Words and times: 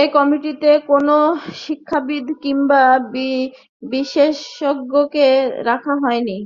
এই 0.00 0.08
কমিটিতে 0.14 0.70
কোনো 0.88 1.16
শিক্ষাবিদ 1.60 2.26
কিংবা 2.42 2.82
বিশেষজ্ঞকে 3.82 5.26
রাখা 5.68 5.94
হয়নি। 6.02 6.36